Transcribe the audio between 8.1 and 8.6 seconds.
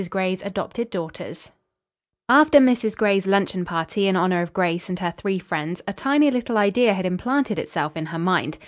mind.